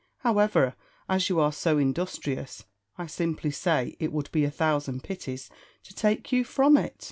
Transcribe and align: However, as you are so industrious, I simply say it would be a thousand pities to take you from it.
However, 0.21 0.75
as 1.07 1.29
you 1.29 1.39
are 1.39 1.51
so 1.51 1.77
industrious, 1.77 2.65
I 2.97 3.05
simply 3.05 3.51
say 3.51 3.95
it 3.99 4.11
would 4.11 4.31
be 4.31 4.43
a 4.45 4.49
thousand 4.49 5.03
pities 5.03 5.47
to 5.83 5.93
take 5.93 6.31
you 6.31 6.43
from 6.43 6.75
it. 6.75 6.95